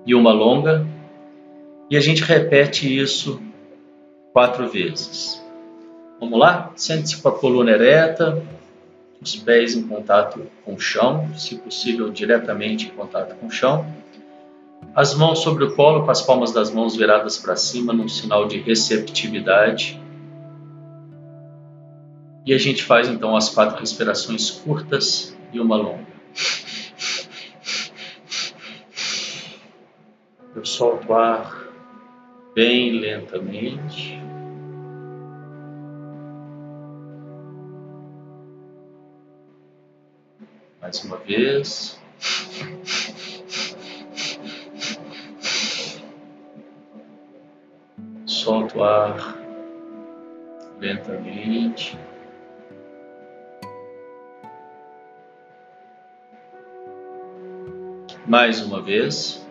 [0.05, 0.87] e uma longa,
[1.91, 3.41] e a gente repete isso
[4.33, 5.43] quatro vezes.
[6.21, 6.73] Vamos lá?
[6.77, 8.43] Sente-se com a coluna ereta,
[9.21, 13.87] os pés em contato com o chão, se possível diretamente em contato com o chão.
[14.95, 18.47] As mãos sobre o colo, com as palmas das mãos viradas para cima, num sinal
[18.47, 20.01] de receptividade.
[22.45, 26.07] E a gente faz então as quatro respirações curtas e uma longa.
[30.55, 31.69] Eu solto o ar
[32.55, 34.19] bem lentamente.
[40.81, 42.01] Mais uma vez.
[48.27, 49.39] Solto o ar
[50.81, 51.97] lentamente.
[58.29, 59.43] Mais uma vez.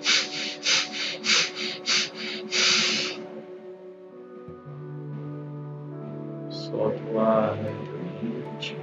[6.52, 8.78] Solta o ar lentamente.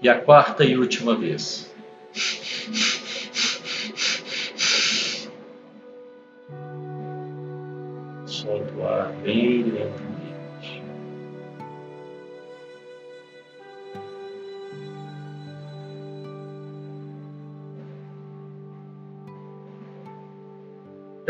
[0.00, 1.75] E a quarta e última vez.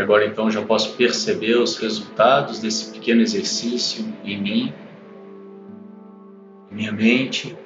[0.07, 4.73] Agora então já posso perceber os resultados desse pequeno exercício em mim,
[6.71, 7.57] em minha mente.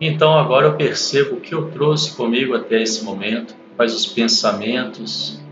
[0.00, 5.42] Então agora eu percebo o que eu trouxe comigo até esse momento, quais os pensamentos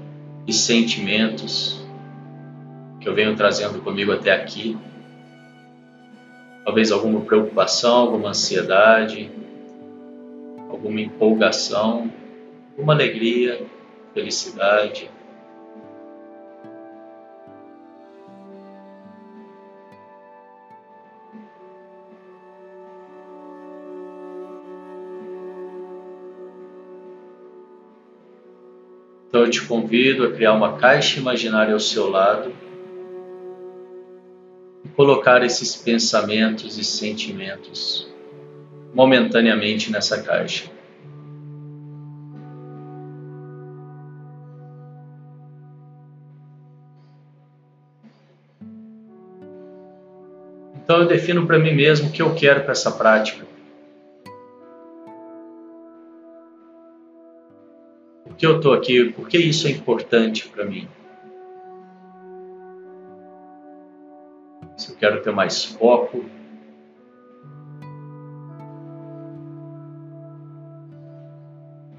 [0.46, 1.84] e sentimentos
[3.00, 4.78] que eu venho trazendo comigo até aqui.
[6.64, 9.28] Talvez alguma preocupação, alguma ansiedade,
[10.78, 12.10] alguma empolgação,
[12.76, 13.66] uma alegria,
[14.14, 15.10] felicidade.
[29.28, 32.52] Então eu te convido a criar uma caixa imaginária ao seu lado
[34.84, 38.08] e colocar esses pensamentos e sentimentos
[38.98, 40.68] momentaneamente nessa caixa.
[50.82, 53.46] Então eu defino para mim mesmo o que eu quero para essa prática.
[58.24, 59.12] Por que eu estou aqui?
[59.12, 60.88] Por que isso é importante para mim?
[64.76, 66.24] se eu quero ter mais foco,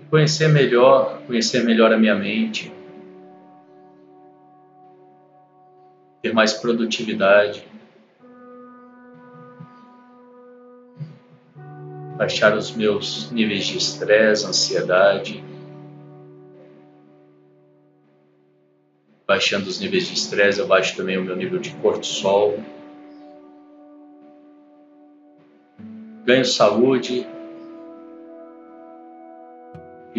[0.10, 2.72] conhecer melhor, conhecer melhor a minha mente,
[6.22, 7.64] ter mais produtividade,
[12.18, 15.44] baixar os meus níveis de estresse, ansiedade,
[19.28, 22.60] baixando os níveis de estresse, eu baixo também o meu nível de cortisol.
[26.26, 27.26] Ganho saúde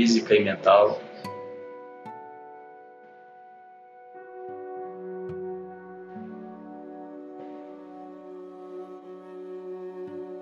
[0.01, 0.99] física e mental.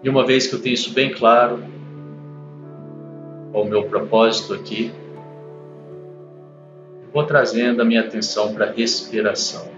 [0.00, 1.60] E uma vez que eu tenho isso bem claro,
[3.52, 4.93] o meu propósito aqui,
[7.12, 9.69] vou trazendo a minha atenção para a respiração.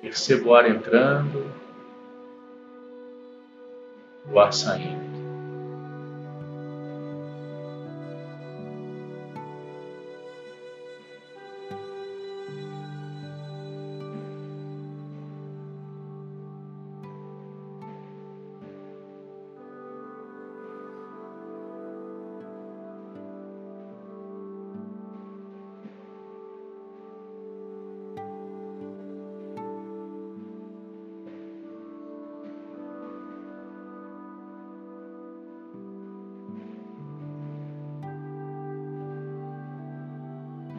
[0.00, 1.61] Percebo o ar entrando,
[4.34, 4.52] o ar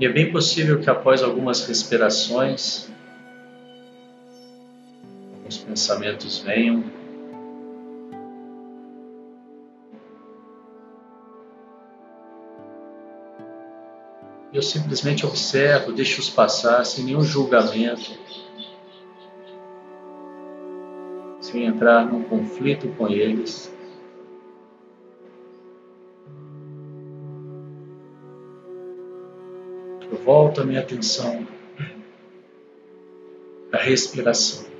[0.03, 2.89] E é bem possível que após algumas respirações,
[5.47, 6.83] os pensamentos venham.
[14.51, 18.11] Eu simplesmente observo, deixo-os passar sem nenhum julgamento,
[21.39, 23.72] sem entrar num conflito com eles.
[30.23, 31.45] Volto a minha atenção
[33.69, 34.72] para a respiração.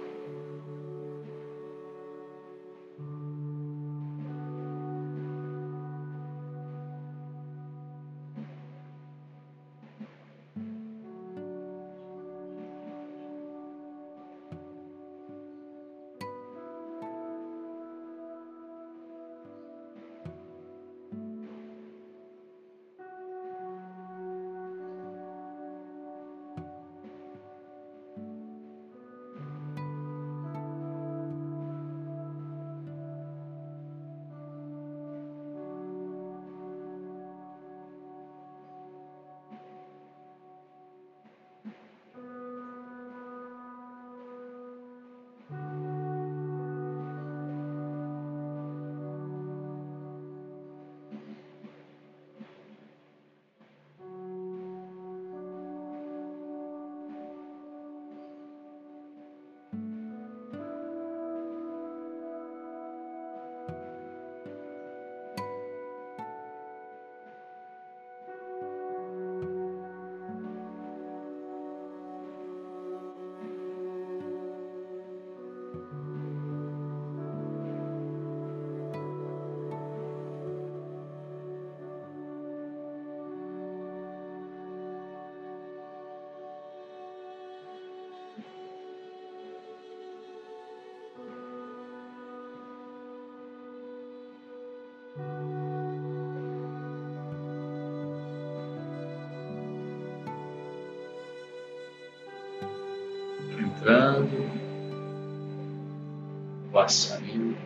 [106.83, 107.57] O ar saindo.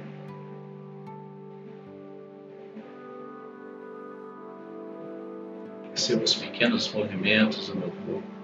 [5.90, 8.37] Perceba os pequenos movimentos do meu corpo.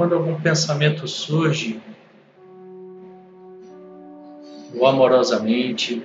[0.00, 1.78] Quando algum pensamento surge,
[4.74, 6.02] ou amorosamente,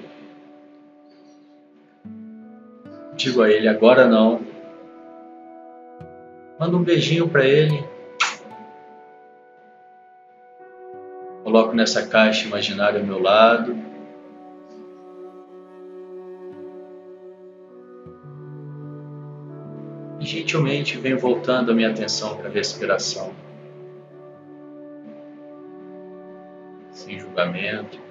[3.16, 4.42] digo a ele: agora não.
[6.60, 7.86] Manda um beijinho para ele.
[11.46, 13.78] Coloco nessa caixa imaginária ao meu lado.
[20.20, 23.45] E gentilmente venho voltando a minha atenção para a respiração.
[27.36, 28.05] Julgamento.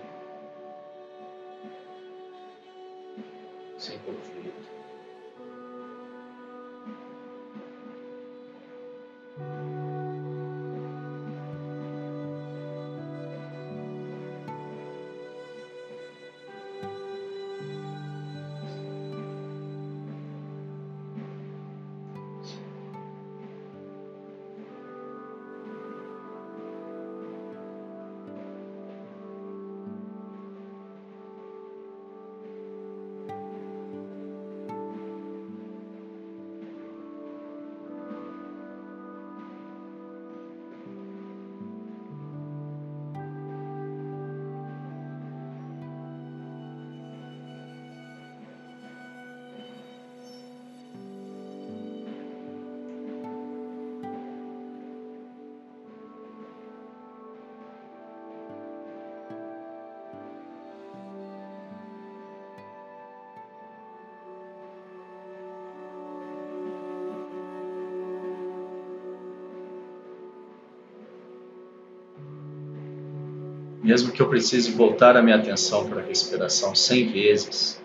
[73.84, 77.78] Mesmo que eu precise voltar a minha atenção para a respiração cem vezes.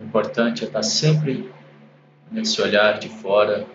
[0.00, 1.52] O importante é estar sempre
[2.30, 3.66] nesse olhar de fora,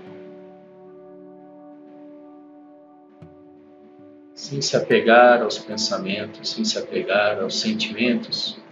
[4.34, 8.62] sem se apegar aos pensamentos, sem se apegar aos sentimentos.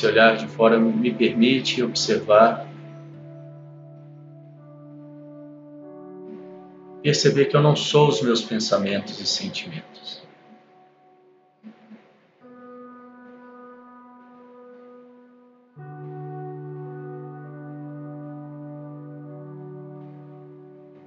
[0.00, 2.66] Esse olhar de fora me permite observar,
[7.02, 10.22] perceber que eu não sou os meus pensamentos e sentimentos.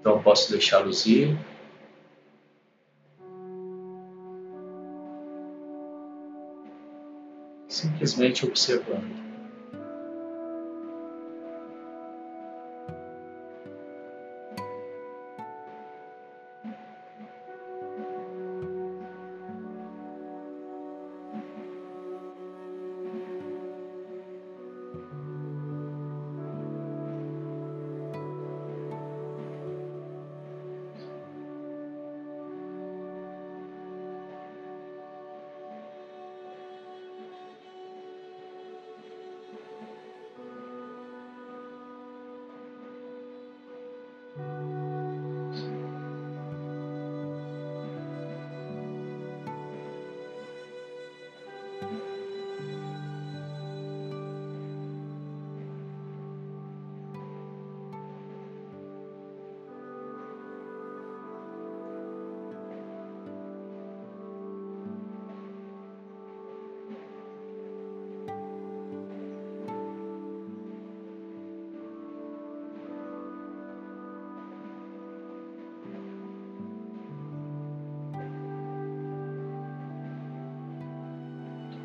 [0.02, 1.36] Então posso deixá-los ir.
[7.84, 9.33] Simplesmente observando.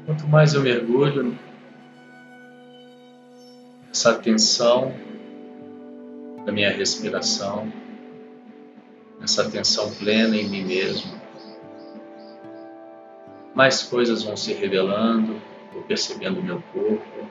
[0.09, 1.38] Quanto mais eu mergulho
[3.87, 4.95] nessa atenção
[6.47, 7.71] da minha respiração,
[9.21, 11.12] nessa atenção plena em mim mesmo,
[13.55, 15.43] mais coisas vão se revelando,
[15.75, 17.31] vou percebendo meu corpo,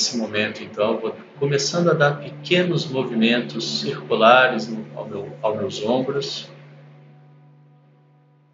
[0.00, 4.66] Nesse momento, então, vou começando a dar pequenos movimentos circulares
[4.96, 6.48] ao meu, aos meus ombros,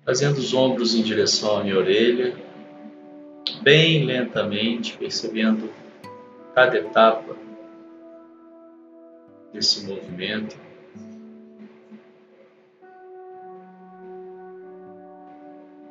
[0.05, 2.35] fazendo os ombros em direção à minha orelha,
[3.62, 5.71] bem lentamente, percebendo
[6.53, 7.37] cada etapa
[9.53, 10.57] desse movimento.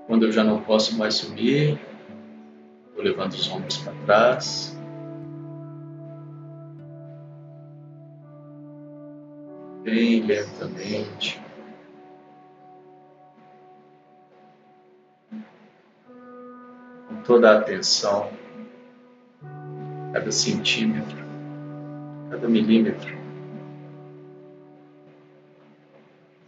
[0.05, 1.79] Quando eu já não posso mais subir,
[2.93, 4.75] vou levando os ombros para trás.
[9.85, 11.39] Bem lentamente.
[17.07, 18.31] Com toda a atenção,
[20.11, 21.23] cada centímetro,
[22.31, 23.15] cada milímetro.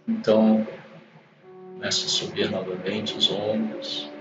[0.08, 0.66] Então,
[1.76, 4.12] começo a subir novamente os ombros.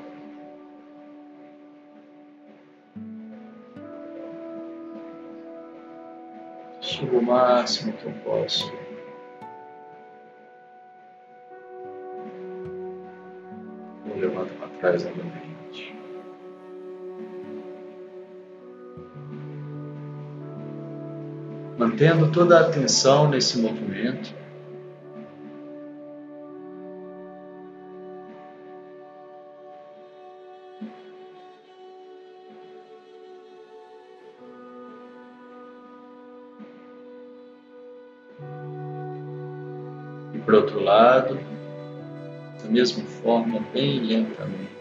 [6.83, 8.86] Subo o máximo que eu posso.
[14.83, 15.97] Novamente.
[21.79, 24.35] Mantendo toda a atenção nesse movimento.
[40.33, 41.36] E por outro lado,
[42.67, 44.77] da mesma forma, bem lentamente.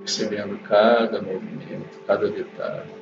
[0.00, 3.01] Percebendo cada movimento, cada detalhe.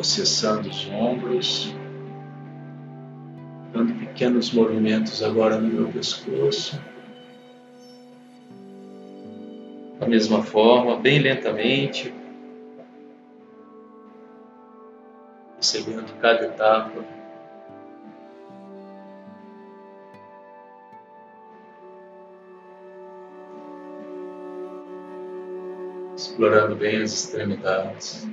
[0.00, 1.74] Acessando os ombros,
[3.72, 6.80] dando pequenos movimentos agora no meu pescoço.
[9.98, 12.12] Da mesma forma, bem lentamente,
[15.56, 17.04] percebendo cada etapa.
[26.16, 28.26] Explorando bem as extremidades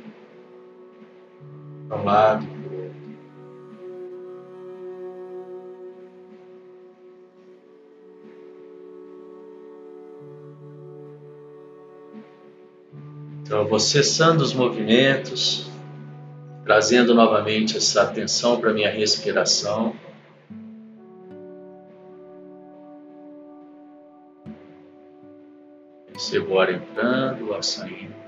[1.88, 2.98] para um lado e para o outro.
[13.42, 15.72] Então, eu vou cessando os movimentos,
[16.66, 19.96] trazendo novamente essa atenção para minha respiração.
[26.08, 28.27] Percebo o ar entrando, o ar saindo.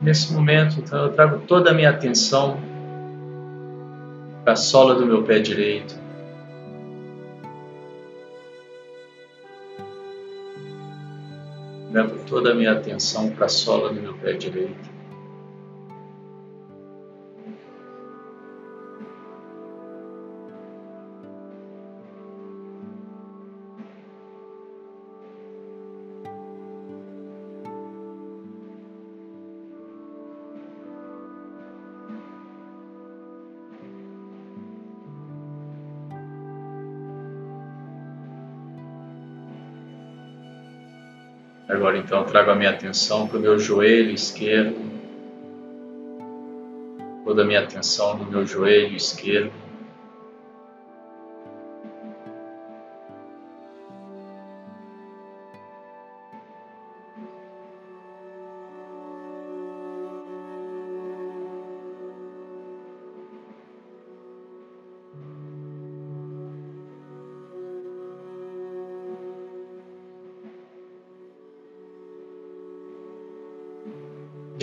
[0.00, 2.58] Nesse momento, então, eu trago toda a minha atenção
[4.42, 5.94] para a sola do meu pé direito.
[11.92, 14.89] Levo toda a minha atenção para a sola do meu pé direito.
[41.70, 44.76] Agora então trago a minha atenção para o meu joelho esquerdo,
[47.24, 49.52] toda a minha atenção no meu joelho esquerdo.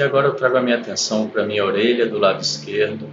[0.08, 3.10] Agora eu trago a minha atenção para a minha orelha do lado esquerdo.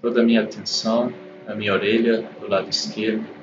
[0.00, 1.12] Toda a minha atenção
[1.46, 3.39] na minha orelha do lado esquerdo.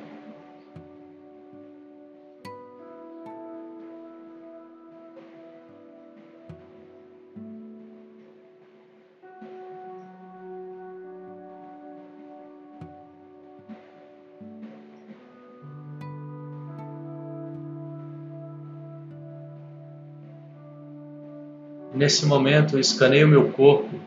[22.07, 23.99] Nesse momento, eu escaneio meu corpo,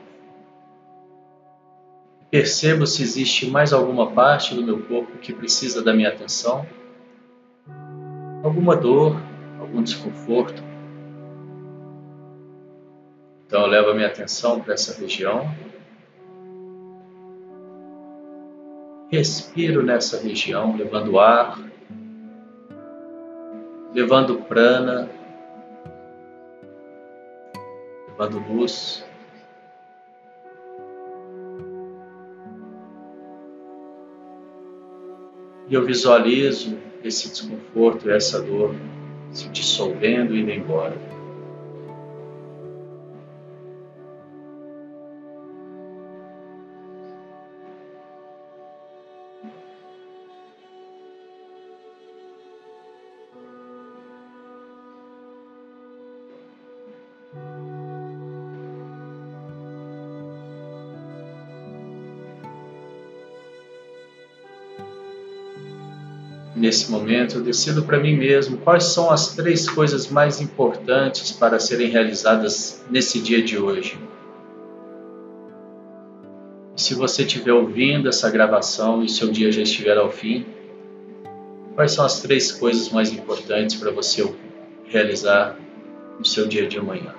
[2.31, 6.67] percebo se existe mais alguma parte do meu corpo que precisa da minha atenção,
[8.43, 9.21] alguma dor,
[9.61, 10.65] algum desconforto.
[13.47, 15.55] Então, eu levo a minha atenção para essa região.
[19.11, 21.61] Respiro nessa região, levando ar,
[23.93, 25.20] levando prana
[28.21, 29.03] levando luz.
[35.69, 38.75] E eu visualizo esse desconforto essa dor
[39.33, 41.10] se dissolvendo e indo embora.
[66.71, 71.59] Nesse momento, eu decido para mim mesmo quais são as três coisas mais importantes para
[71.59, 73.99] serem realizadas nesse dia de hoje.
[76.77, 80.47] Se você estiver ouvindo essa gravação e seu dia já estiver ao fim,
[81.75, 84.33] quais são as três coisas mais importantes para você
[84.85, 85.59] realizar
[86.21, 87.13] no seu dia de amanhã?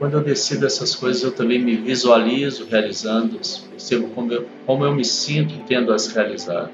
[0.00, 4.94] Quando eu decido essas coisas, eu também me visualizo realizando-as, percebo como eu, como eu
[4.94, 6.70] me sinto tendo-as realizado.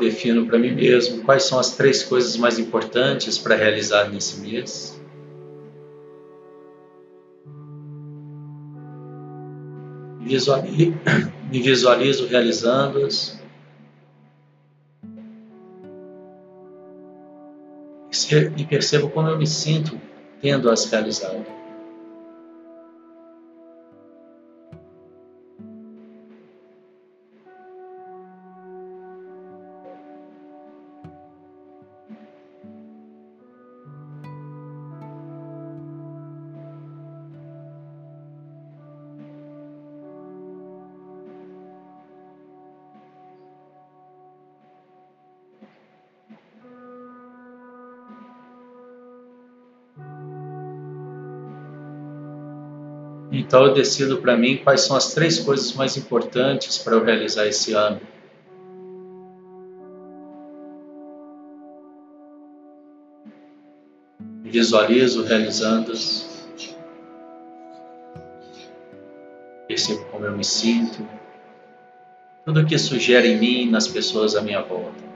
[0.00, 5.00] Defino para mim mesmo quais são as três coisas mais importantes para realizar nesse mês.
[10.20, 13.38] Me visualizo realizando-as.
[18.56, 20.00] E percebo como eu me sinto
[20.40, 21.59] tendo-as realizado.
[53.32, 57.46] Então eu decido para mim quais são as três coisas mais importantes para eu realizar
[57.46, 58.00] esse ano.
[64.42, 66.28] Visualizo realizando-as.
[69.68, 71.06] Percebo como eu me sinto.
[72.44, 75.09] Tudo que sugere em mim e nas pessoas à minha volta.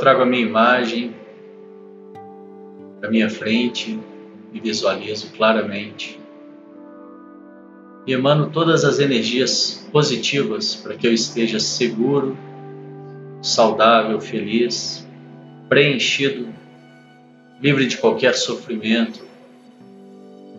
[0.00, 1.14] Trago a minha imagem
[2.98, 4.00] para minha frente
[4.50, 6.18] e visualizo claramente.
[8.06, 12.36] E emano todas as energias positivas para que eu esteja seguro,
[13.42, 15.06] saudável, feliz,
[15.68, 16.48] preenchido
[17.60, 19.20] livre de qualquer sofrimento,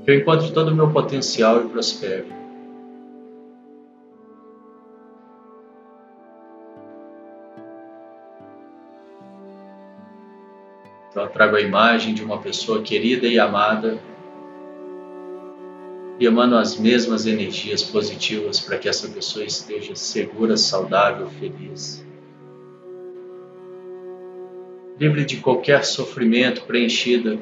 [0.05, 2.40] que eu encontre todo o meu potencial e prospere.
[11.11, 13.99] Então, eu trago a imagem de uma pessoa querida e amada
[16.17, 22.05] e emano as mesmas energias positivas para que essa pessoa esteja segura, saudável, feliz.
[24.97, 27.39] Livre de qualquer sofrimento, preenchida,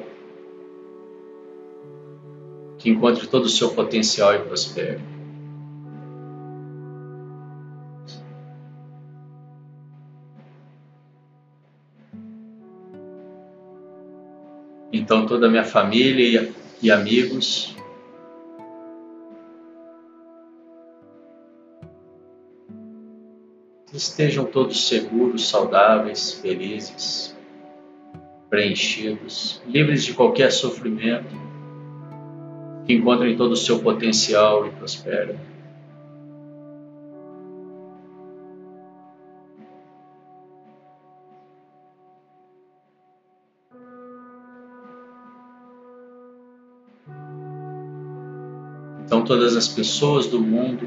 [2.78, 5.09] que encontre todo o seu potencial e prospere.
[14.92, 17.76] Então, toda a minha família e amigos
[23.92, 27.36] estejam todos seguros, saudáveis, felizes,
[28.48, 31.34] preenchidos, livres de qualquer sofrimento,
[32.86, 35.38] que encontrem todo o seu potencial e prosperem.
[49.10, 50.86] Então, todas as pessoas do mundo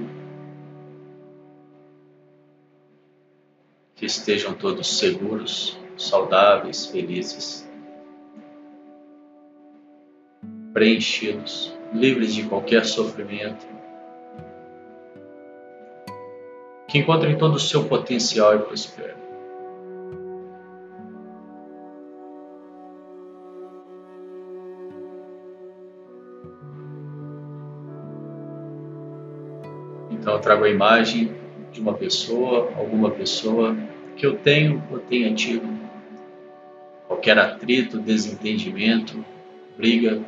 [3.96, 7.70] que estejam todos seguros, saudáveis, felizes,
[10.72, 13.68] preenchidos, livres de qualquer sofrimento,
[16.88, 19.13] que encontrem todo o seu potencial e prosperem.
[30.44, 31.32] Trago a imagem
[31.72, 33.76] de uma pessoa, alguma pessoa
[34.16, 35.68] que eu tenho ou tenha tido.
[37.08, 39.26] Qualquer atrito, desentendimento,
[39.78, 40.22] briga.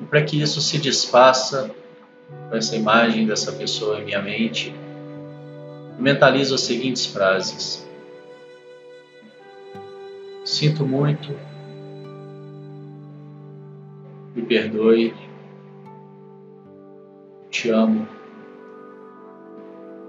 [0.00, 1.74] E para que isso se desfaça
[2.48, 4.72] com essa imagem dessa pessoa em minha mente,
[5.98, 7.86] mentalizo as seguintes frases.
[10.44, 11.36] Sinto muito,
[14.34, 15.12] me perdoe,
[17.66, 18.06] te amo,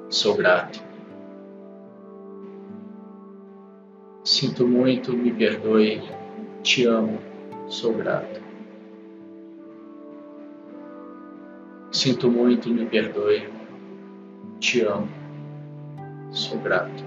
[0.10, 0.80] sou grato.
[4.24, 6.00] Sinto muito, me perdoe,
[6.62, 7.18] te amo,
[7.68, 8.40] sou grato.
[11.90, 13.50] Sinto muito, me perdoe,
[14.60, 15.10] te amo,
[16.30, 17.07] sou grato.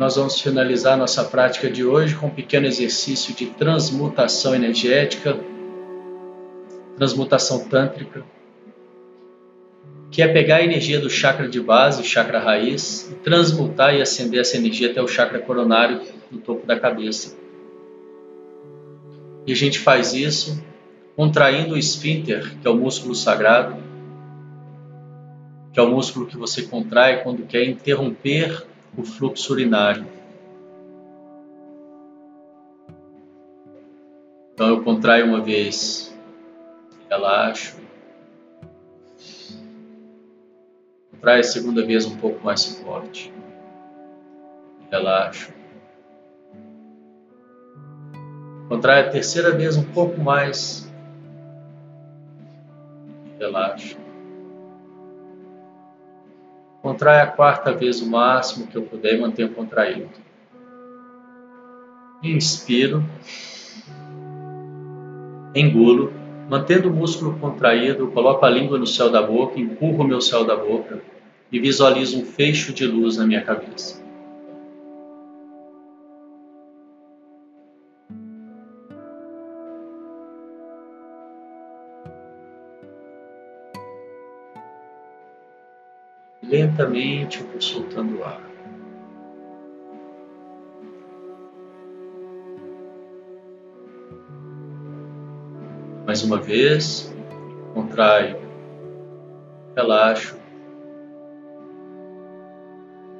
[0.00, 5.38] Nós vamos finalizar nossa prática de hoje com um pequeno exercício de transmutação energética,
[6.96, 8.24] transmutação tântrica,
[10.10, 14.40] que é pegar a energia do chakra de base, chakra raiz, e transmutar e acender
[14.40, 17.36] essa energia até o chakra coronário no topo da cabeça.
[19.46, 20.64] E a gente faz isso
[21.14, 23.76] contraindo o esfíncter, que é o músculo sagrado,
[25.74, 30.06] que é o músculo que você contrai quando quer interromper o fluxo urinário.
[34.52, 36.14] Então eu contraio uma vez,
[37.08, 37.80] relaxo.
[41.10, 43.32] Contraio a segunda vez um pouco mais forte.
[44.90, 45.52] Relaxo.
[48.68, 50.92] Contrai a terceira vez um pouco mais.
[53.38, 53.96] Relaxo.
[56.82, 60.08] Contrai a quarta vez o máximo que eu puder e mantenha contraído.
[62.22, 63.04] Inspiro.
[65.54, 66.12] Engulo.
[66.48, 70.44] Mantendo o músculo contraído, coloco a língua no céu da boca, empurro o meu céu
[70.44, 71.00] da boca
[71.52, 74.02] e visualizo um fecho de luz na minha cabeça.
[86.50, 88.40] Lentamente eu vou soltando o ar.
[96.04, 97.14] Mais uma vez,
[97.72, 98.36] contraio,
[99.76, 100.36] relaxo.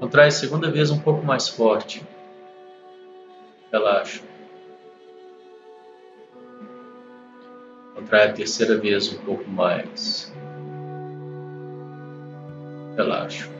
[0.00, 2.04] Contrai segunda vez um pouco mais forte.
[3.70, 4.24] Relaxo.
[7.94, 10.34] Contrai a terceira vez um pouco mais
[13.00, 13.50] relaxo.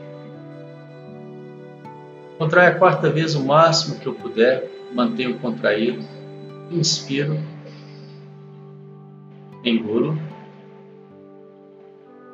[2.37, 6.03] Contrai a quarta vez o máximo que eu puder, mantenho contraído,
[6.71, 7.37] inspiro,
[9.63, 10.17] engulo,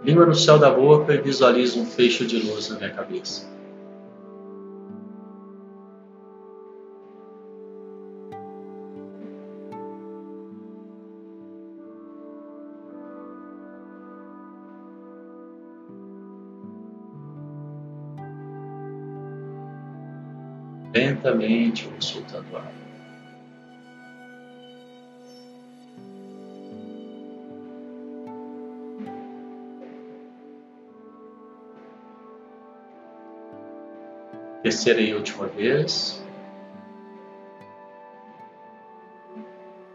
[0.03, 3.56] língua no céu da boca e visualizo um fecho de luz na minha cabeça.
[20.97, 22.71] Lentamente vou soltando ar.
[34.63, 36.21] Terceira e última vez.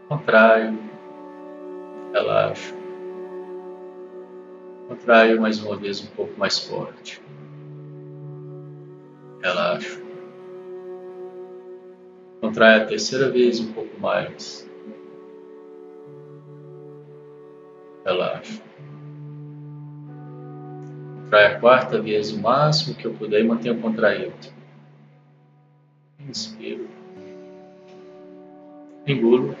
[0.07, 0.79] Contraio,
[2.13, 2.73] relaxo.
[4.87, 7.21] Contraio mais uma vez um pouco mais forte.
[9.43, 10.02] Relaxo.
[12.53, 14.69] Contrai a terceira vez um pouco mais.
[18.05, 18.61] Relaxa.
[21.23, 24.35] Contrai a quarta vez o máximo que eu puder e mantenha contraído.
[26.29, 26.87] Inspiro.
[29.07, 29.55] Engulo.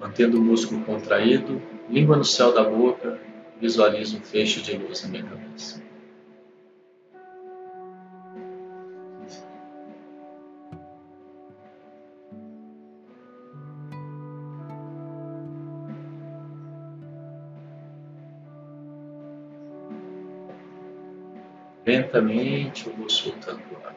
[0.00, 3.20] Mantendo o músculo contraído, língua no céu da boca,
[3.60, 5.82] visualizo um fecho de luz na minha cabeça.
[22.08, 23.94] Lentamente eu vou soltando o ar.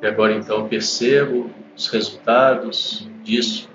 [0.00, 3.68] E agora então percebo os resultados disso,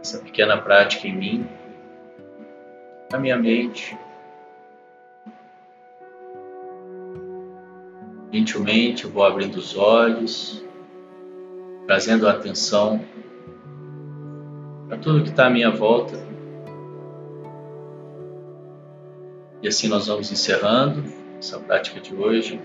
[0.00, 1.48] essa pequena prática em mim,
[3.10, 3.98] na minha mente,
[8.46, 10.64] Gentilmente vou abrindo os olhos,
[11.84, 13.04] trazendo a atenção
[14.86, 16.16] para tudo que está à minha volta.
[19.60, 21.02] E assim nós vamos encerrando
[21.40, 22.60] essa prática de hoje.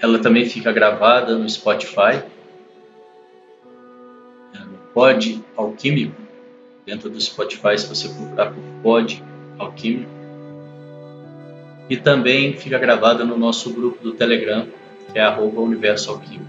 [0.00, 2.24] Ela também fica gravada no Spotify,
[4.54, 6.16] né, no Pod Alquímico,
[6.86, 9.22] dentro do Spotify, se você procurar por Pod
[9.58, 10.19] Alquímico
[11.90, 14.68] e também fica gravada no nosso grupo do Telegram,
[15.12, 16.48] que é arroba Universo Alquímico.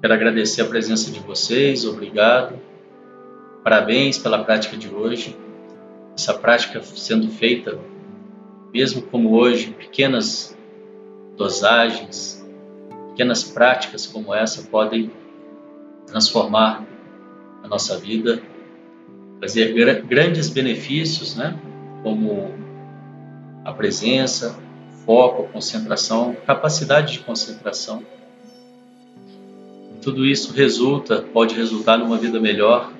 [0.00, 2.58] Quero agradecer a presença de vocês, obrigado.
[3.62, 5.36] Parabéns pela prática de hoje.
[6.18, 7.78] Essa prática sendo feita,
[8.74, 10.56] mesmo como hoje, pequenas
[11.36, 12.44] dosagens,
[13.10, 15.10] pequenas práticas como essa podem
[16.06, 16.84] transformar
[17.62, 18.42] a nossa vida,
[19.38, 21.56] trazer grandes benefícios, né?
[22.06, 22.54] Como
[23.64, 24.56] a presença,
[25.04, 28.00] foco, concentração, capacidade de concentração.
[30.00, 32.92] tudo isso resulta, pode resultar numa vida melhor,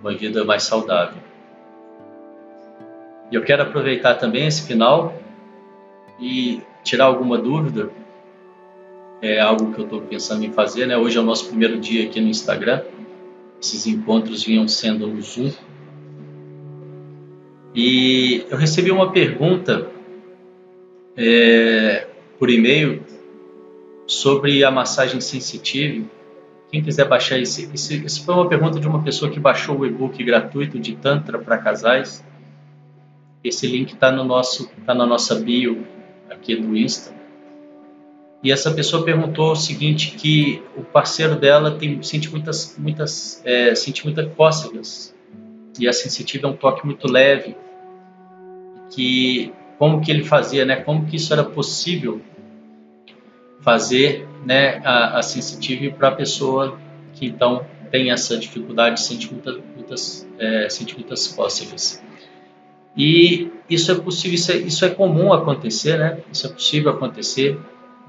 [0.00, 1.20] uma vida mais saudável.
[3.32, 5.12] E eu quero aproveitar também esse final
[6.20, 7.90] e tirar alguma dúvida.
[9.20, 10.96] É algo que eu estou pensando em fazer, né?
[10.96, 12.84] Hoje é o nosso primeiro dia aqui no Instagram.
[13.60, 15.50] Esses encontros vinham sendo no Zoom,
[17.74, 19.88] e eu recebi uma pergunta
[21.16, 22.06] é,
[22.38, 23.02] por e-mail
[24.06, 26.06] sobre a massagem sensitiva.
[26.70, 29.86] Quem quiser baixar esse, esse, esse foi uma pergunta de uma pessoa que baixou o
[29.86, 32.24] e-book gratuito de Tantra para casais.
[33.42, 35.84] Esse link está no nosso, tá na nossa bio
[36.30, 37.12] aqui do Insta.
[38.42, 43.74] E essa pessoa perguntou o seguinte, que o parceiro dela tem sente muitas, muitas, é,
[43.74, 45.14] sente muitas cócegas
[45.78, 47.56] e a sensitiva é um toque muito leve
[48.94, 50.76] que como que ele fazia, né?
[50.76, 52.20] Como que isso era possível
[53.60, 54.80] fazer, né?
[54.84, 56.78] A, a sensitive para a pessoa
[57.14, 62.02] que então tem essa dificuldade, sente muitas, muitas, é, sente muitas cócegas.
[62.96, 66.18] E isso é possível, isso é, isso é comum acontecer, né?
[66.32, 67.58] Isso é possível acontecer.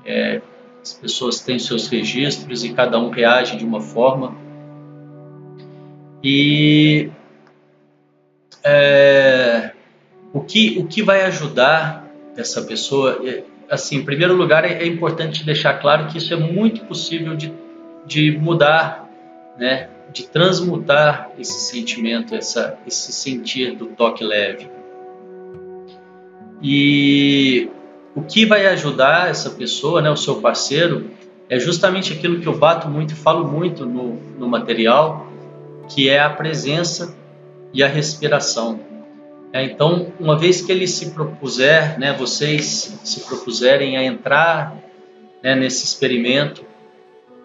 [0.05, 0.41] É,
[0.81, 4.35] as pessoas têm seus registros e cada um reage de uma forma.
[6.23, 7.09] E
[8.63, 9.74] é,
[10.35, 13.21] o que, o que vai ajudar essa pessoa?
[13.23, 17.35] É, assim, em primeiro lugar, é, é importante deixar claro que isso é muito possível
[17.35, 17.53] de,
[18.05, 19.05] de mudar
[19.57, 24.69] né, de transmutar esse sentimento, essa, esse sentir do toque leve.
[26.61, 27.69] E
[28.13, 31.11] o que vai ajudar essa pessoa, né, o seu parceiro,
[31.49, 35.27] é justamente aquilo que eu bato muito e falo muito no, no material,
[35.89, 37.15] que é a presença
[37.73, 38.94] e a respiração.
[39.55, 44.75] É, então, uma vez que ele se propuser, né, vocês se propuserem a entrar
[45.41, 46.61] né, nesse experimento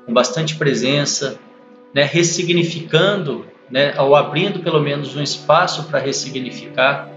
[0.04, 1.38] com bastante presença,
[1.94, 7.08] né, ressignificando, né, ou abrindo pelo menos um espaço para ressignificar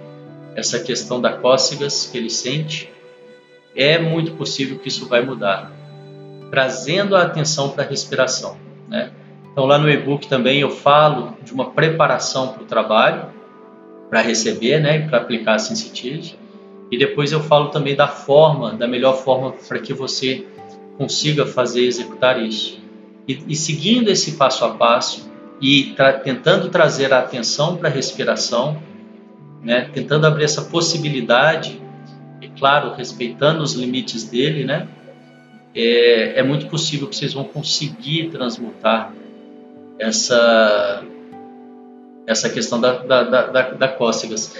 [0.55, 2.93] essa questão da cócegas que ele sente,
[3.75, 5.71] é muito possível que isso vai mudar,
[6.51, 8.59] trazendo a atenção para a respiração.
[8.87, 9.11] Né?
[9.51, 13.33] Então, lá no e-book também eu falo de uma preparação para o trabalho,
[14.13, 16.37] para receber né, para aplicar a sensitivity.
[16.91, 20.45] E depois eu falo também da forma, da melhor forma para que você
[20.99, 22.79] consiga fazer executar isso.
[23.27, 27.91] E, e seguindo esse passo a passo e tra tentando trazer a atenção para a
[27.91, 28.79] respiração,
[29.63, 31.81] né, tentando abrir essa possibilidade,
[32.39, 34.87] e claro, respeitando os limites dele, né,
[35.73, 39.11] é, é muito possível que vocês vão conseguir transmutar
[39.97, 41.03] essa
[42.25, 44.55] essa questão da, da, da, da cócegas.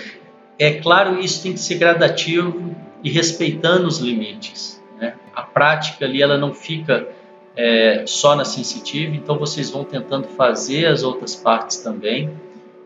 [0.60, 4.82] É claro, isso tem que ser gradativo e respeitando os limites.
[5.00, 5.16] Né?
[5.34, 7.08] A prática ali ela não fica
[7.56, 12.30] é, só na sensitive, então vocês vão tentando fazer as outras partes também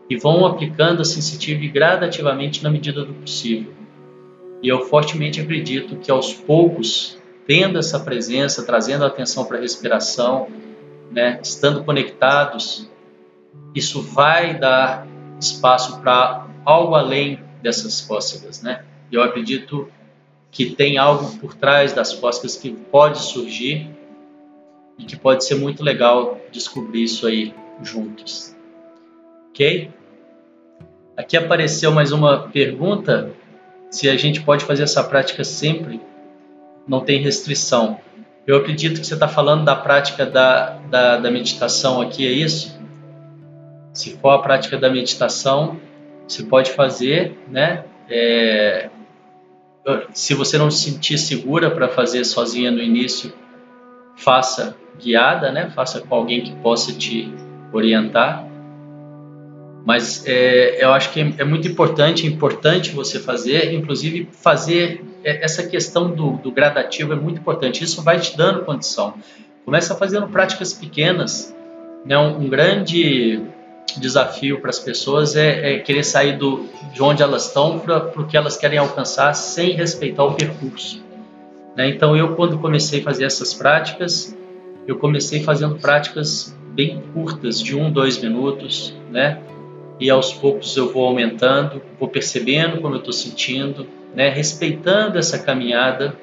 [0.08, 3.72] e vão aplicando a sensitive gradativamente na medida do possível.
[4.62, 10.48] E eu fortemente acredito que aos poucos, tendo essa presença, trazendo atenção para a respiração,
[11.10, 12.88] né, estando conectados,
[13.74, 15.06] isso vai dar
[15.40, 18.84] espaço para algo além dessas cócegas, né?
[19.10, 19.90] Eu acredito
[20.50, 23.90] que tem algo por trás das cócegas que pode surgir
[24.98, 28.54] e que pode ser muito legal descobrir isso aí juntos.
[29.50, 29.90] Ok?
[31.16, 33.30] Aqui apareceu mais uma pergunta:
[33.90, 36.00] se a gente pode fazer essa prática sempre,
[36.86, 37.98] não tem restrição.
[38.46, 42.77] Eu acredito que você está falando da prática da, da, da, meditação aqui, é isso?
[43.98, 45.76] Se for a prática da meditação,
[46.24, 47.82] você pode fazer, né?
[48.08, 48.90] É,
[50.12, 53.32] se você não se sentir segura para fazer sozinha no início,
[54.14, 55.72] faça guiada, né?
[55.74, 57.34] Faça com alguém que possa te
[57.72, 58.46] orientar.
[59.84, 65.44] Mas é, eu acho que é, muito importante, é importante você fazer, inclusive fazer é,
[65.44, 67.82] essa questão do, do gradativo é muito importante.
[67.82, 69.14] Isso vai te dando condição.
[69.64, 71.52] Começa fazendo práticas pequenas.
[72.06, 72.16] Né?
[72.16, 73.42] Um, um grande
[73.96, 78.26] desafio para as pessoas é, é, querer sair do, de onde elas estão para o
[78.26, 81.02] que elas querem alcançar sem respeitar o percurso.
[81.76, 81.88] Né?
[81.88, 84.36] Então, eu, quando comecei a fazer essas práticas,
[84.86, 89.40] eu comecei fazendo práticas bem curtas, de um, dois minutos, né?
[90.00, 95.38] E aos poucos eu vou aumentando, vou percebendo como eu estou sentindo, né, respeitando essa
[95.38, 96.14] caminhada.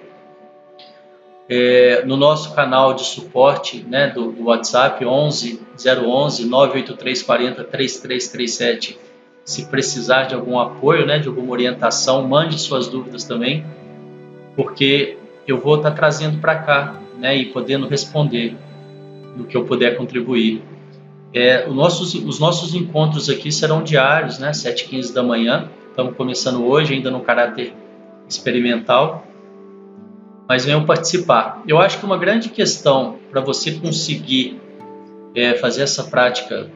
[1.48, 8.98] É, no nosso canal de suporte né, do, do WhatsApp 11 011 983 40 3337
[9.44, 13.64] se precisar de algum apoio, né, de alguma orientação, mande suas dúvidas também,
[14.56, 18.58] porque eu vou estar tá trazendo para cá né, e podendo responder
[19.38, 20.64] no que eu puder contribuir.
[21.32, 26.66] É, os, nossos, os nossos encontros aqui serão diários, né, 7h15 da manhã, Estamos começando
[26.66, 27.74] hoje, ainda no caráter
[28.28, 29.26] experimental,
[30.48, 31.62] mas venham participar.
[31.68, 34.60] Eu acho que uma grande questão para você conseguir
[35.36, 36.70] é, fazer essa prática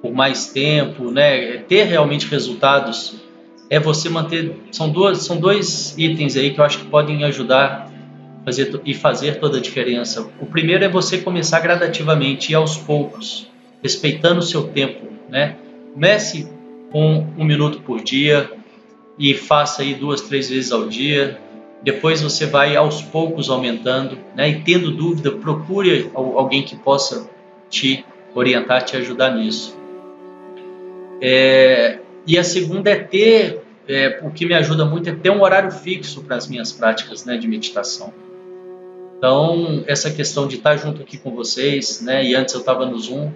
[0.00, 3.14] por mais tempo, né, ter realmente resultados,
[3.70, 4.54] é você manter.
[4.72, 7.90] São, duas, são dois itens aí que eu acho que podem ajudar
[8.44, 10.28] fazer, e fazer toda a diferença.
[10.40, 13.48] O primeiro é você começar gradativamente e aos poucos,
[13.80, 15.06] respeitando o seu tempo.
[15.28, 15.56] Né?
[15.94, 16.50] Comece
[16.90, 18.50] com um minuto por dia,
[19.18, 21.38] e faça aí duas, três vezes ao dia.
[21.82, 24.48] Depois você vai aos poucos aumentando, né?
[24.48, 27.28] E tendo dúvida, procure alguém que possa
[27.68, 28.04] te
[28.34, 29.76] orientar, te ajudar nisso.
[31.20, 35.42] É, e a segunda é ter, é, o que me ajuda muito é ter um
[35.42, 38.12] horário fixo para as minhas práticas né, de meditação.
[39.18, 42.24] Então, essa questão de estar junto aqui com vocês, né?
[42.24, 43.30] E antes eu estava no Zoom,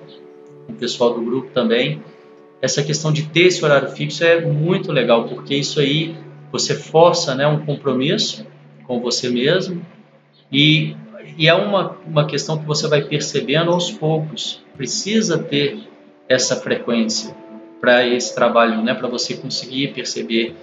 [0.67, 2.03] com o pessoal do grupo também
[2.61, 6.17] essa questão de ter esse horário fixo é muito legal, porque isso aí
[6.51, 8.47] você força né, um compromisso
[8.85, 9.85] com você mesmo
[10.51, 10.97] e,
[11.37, 14.63] e é uma, uma questão que você vai percebendo aos poucos.
[14.77, 15.81] Precisa ter
[16.29, 17.35] essa frequência
[17.81, 20.57] para esse trabalho, né, para você conseguir perceber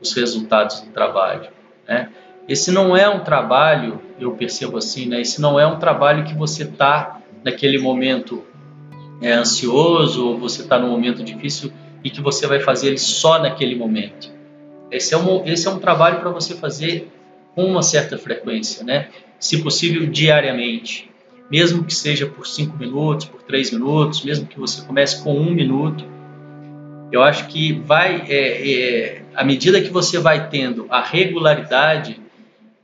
[0.00, 1.48] os resultados do trabalho.
[1.86, 2.10] Né?
[2.48, 6.34] Esse não é um trabalho, eu percebo assim, né, esse não é um trabalho que
[6.34, 8.44] você está naquele momento
[9.20, 11.72] é, ansioso ou você está num momento difícil
[12.02, 14.37] e que você vai fazer ele só naquele momento.
[14.90, 17.10] Esse é um, esse é um trabalho para você fazer
[17.54, 19.08] com uma certa frequência, né?
[19.38, 21.10] Se possível, diariamente.
[21.50, 25.50] Mesmo que seja por cinco minutos, por três minutos, mesmo que você comece com um
[25.50, 26.04] minuto.
[27.10, 32.20] Eu acho que vai, é, é, à medida que você vai tendo a regularidade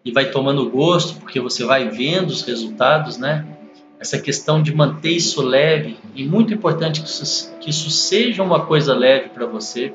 [0.04, 3.46] e vai tomando gosto, porque você vai vendo os resultados, né?
[3.98, 8.66] Essa questão de manter isso leve e muito importante que isso, que isso seja uma
[8.66, 9.94] coisa leve para você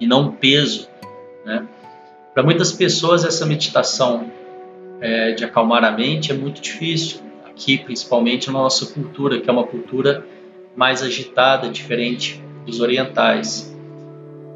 [0.00, 0.88] e não um peso,
[1.48, 1.66] né?
[2.34, 4.30] Para muitas pessoas essa meditação
[5.00, 9.52] é, de acalmar a mente é muito difícil aqui, principalmente na nossa cultura, que é
[9.52, 10.24] uma cultura
[10.76, 13.74] mais agitada, diferente dos orientais.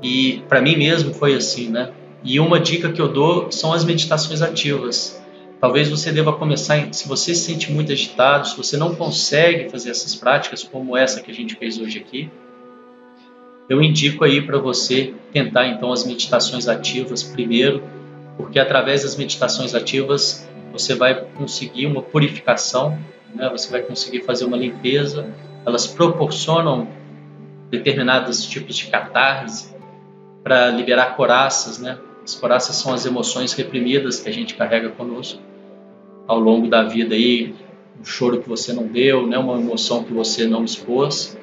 [0.03, 1.93] E para mim mesmo foi assim, né?
[2.23, 5.21] E uma dica que eu dou são as meditações ativas.
[5.61, 9.91] Talvez você deva começar, se você se sente muito agitado, se você não consegue fazer
[9.91, 12.31] essas práticas como essa que a gente fez hoje aqui,
[13.69, 17.83] eu indico aí para você tentar então as meditações ativas primeiro,
[18.37, 22.99] porque através das meditações ativas você vai conseguir uma purificação,
[23.35, 23.49] né?
[23.51, 25.27] você vai conseguir fazer uma limpeza,
[25.65, 26.89] elas proporcionam
[27.71, 29.75] determinados tipos de catarse
[30.43, 31.99] para liberar coraças, né?
[32.25, 35.41] As coraças são as emoções reprimidas que a gente carrega conosco
[36.27, 37.55] ao longo da vida aí,
[38.01, 39.39] um choro que você não deu, né?
[39.39, 41.37] Uma emoção que você não expôs.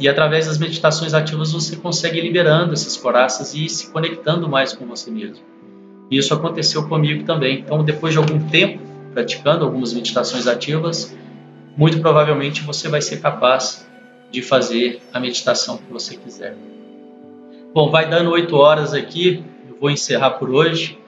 [0.00, 4.86] E através das meditações ativas você consegue liberando essas coraças e se conectando mais com
[4.86, 5.44] você mesmo.
[6.10, 7.60] E isso aconteceu comigo também.
[7.60, 8.80] Então, depois de algum tempo
[9.12, 11.14] praticando algumas meditações ativas,
[11.76, 13.86] muito provavelmente você vai ser capaz
[14.30, 16.56] de fazer a meditação que você quiser.
[17.74, 20.98] Bom, vai dando oito horas aqui, eu vou encerrar por hoje.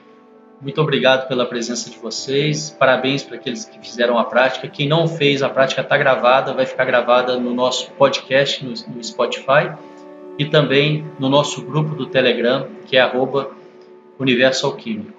[0.63, 2.69] Muito obrigado pela presença de vocês.
[2.69, 4.65] Parabéns para aqueles que fizeram a prática.
[4.69, 9.03] Quem não fez, a prática está gravada, vai ficar gravada no nosso podcast no, no,
[9.03, 9.73] Spotify
[10.39, 13.51] e também no nosso grupo do Telegram, que é arroba
[14.17, 15.11] Universo Alquímico.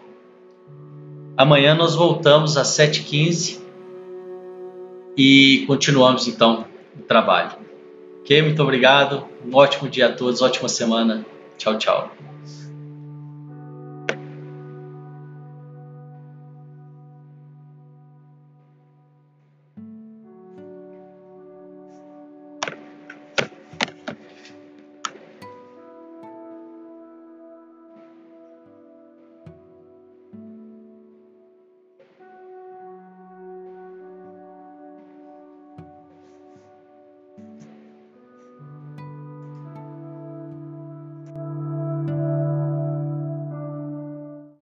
[1.36, 3.61] Amanhã nós voltamos às 7h15
[5.14, 6.64] e continuamos então
[6.99, 7.53] o trabalho.
[8.22, 8.40] Ok?
[8.40, 9.26] Muito obrigado.
[9.45, 11.26] Um ótimo dia a todos, ótima semana.
[11.59, 12.34] Tchau, tchau.